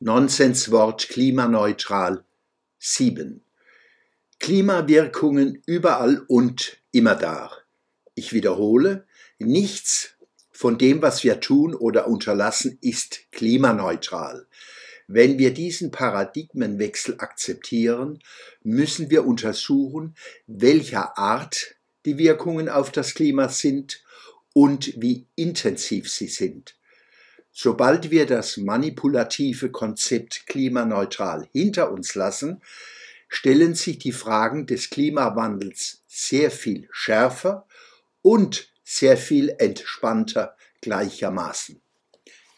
[0.00, 2.24] Nonsenswort klimaneutral
[2.80, 3.42] 7.
[4.40, 7.52] Klimawirkungen überall und immer da.
[8.16, 9.06] Ich wiederhole,
[9.38, 10.16] nichts
[10.50, 14.48] von dem, was wir tun oder unterlassen, ist klimaneutral.
[15.06, 18.18] Wenn wir diesen Paradigmenwechsel akzeptieren,
[18.64, 20.16] müssen wir untersuchen,
[20.48, 24.02] welcher Art die Wirkungen auf das Klima sind
[24.52, 26.74] und wie intensiv sie sind.
[27.56, 32.60] Sobald wir das manipulative Konzept klimaneutral hinter uns lassen,
[33.28, 37.64] stellen sich die Fragen des Klimawandels sehr viel schärfer
[38.22, 41.80] und sehr viel entspannter gleichermaßen.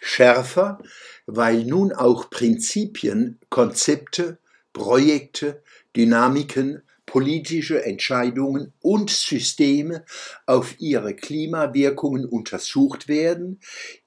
[0.00, 0.82] Schärfer,
[1.24, 4.38] weil nun auch Prinzipien, Konzepte,
[4.72, 5.62] Projekte,
[5.94, 10.04] Dynamiken politische Entscheidungen und Systeme
[10.46, 13.58] auf ihre Klimawirkungen untersucht werden,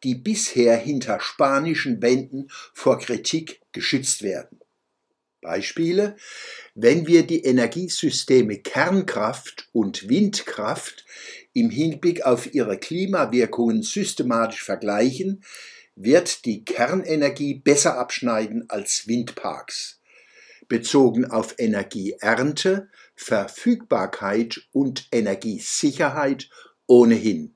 [0.05, 4.61] die bisher hinter spanischen Wänden vor Kritik geschützt werden.
[5.41, 6.15] Beispiele,
[6.75, 11.05] wenn wir die Energiesysteme Kernkraft und Windkraft
[11.51, 15.43] im Hinblick auf ihre Klimawirkungen systematisch vergleichen,
[15.97, 19.99] wird die Kernenergie besser abschneiden als Windparks
[20.73, 26.49] bezogen auf Energieernte, Verfügbarkeit und Energiesicherheit
[26.87, 27.53] ohnehin.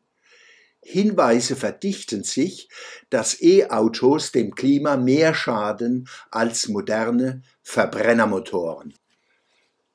[0.83, 2.69] Hinweise verdichten sich,
[3.09, 8.93] dass E-Autos dem Klima mehr schaden als moderne Verbrennermotoren.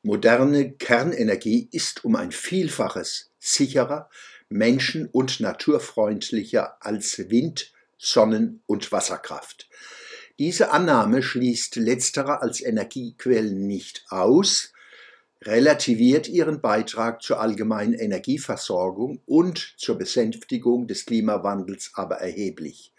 [0.03, 4.11] Moderne Kernenergie ist um ein Vielfaches sicherer,
[4.48, 9.69] menschen- und naturfreundlicher als Wind, Sonnen- und Wasserkraft.
[10.43, 14.73] Diese Annahme schließt letztere als Energiequellen nicht aus,
[15.41, 22.93] relativiert ihren Beitrag zur allgemeinen Energieversorgung und zur Besänftigung des Klimawandels aber erheblich.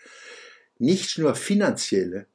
[0.78, 2.28] Nicht nur finanzielle,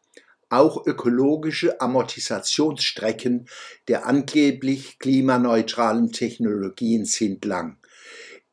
[0.51, 3.49] auch ökologische Amortisationsstrecken
[3.89, 7.79] der angeblich klimaneutralen Technologien sind lang.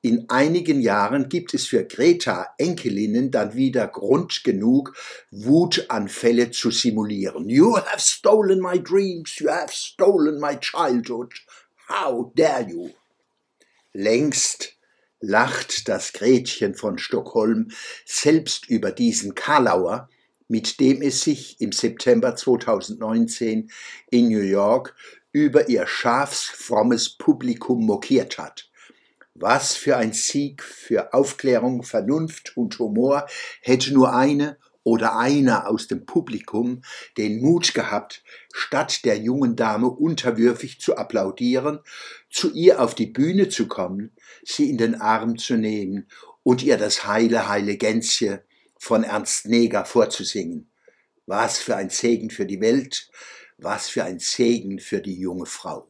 [0.05, 4.95] In einigen Jahren gibt es für Greta Enkelinnen dann wieder Grund genug,
[5.31, 7.49] Wutanfälle zu simulieren.
[7.49, 11.33] You have stolen my dreams, you have stolen my childhood.
[11.89, 12.91] How dare you?
[13.93, 14.73] Längst
[15.21, 17.71] lacht das Gretchen von Stockholm
[18.05, 20.07] selbst über diesen Karlauer,
[20.47, 23.71] mit dem es sich im September 2019
[24.11, 24.95] in New York
[25.31, 28.69] über ihr schafsfrommes Publikum mokiert hat.
[29.37, 33.27] Was für ein Sieg für Aufklärung, Vernunft und Humor.
[33.61, 36.83] Hätte nur eine oder einer aus dem Publikum
[37.17, 38.23] den Mut gehabt,
[38.53, 41.79] statt der jungen Dame unterwürfig zu applaudieren,
[42.29, 44.15] zu ihr auf die Bühne zu kommen,
[44.45, 46.07] sie in den Arm zu nehmen
[46.43, 48.45] und ihr das Heile, heile Gänzje
[48.77, 50.69] von Ernst Neger vorzusingen.
[51.25, 53.09] Was für ein Segen für die Welt,
[53.57, 55.89] was für ein Segen für die junge Frau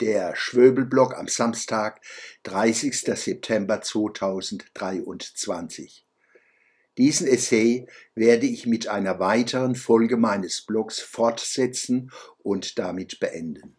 [0.00, 2.00] der Schwöbelblock am Samstag,
[2.44, 2.96] 30.
[2.96, 6.04] September 2023.
[6.96, 13.76] Diesen Essay werde ich mit einer weiteren Folge meines Blogs fortsetzen und damit beenden.